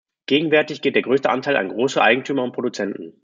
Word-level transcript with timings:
Gegenwärtig 0.25 0.81
geht 0.81 0.95
der 0.95 1.03
größte 1.03 1.29
Anteil 1.29 1.55
an 1.57 1.69
große 1.69 2.01
Eigentümer 2.01 2.41
und 2.43 2.53
Produzenten. 2.53 3.19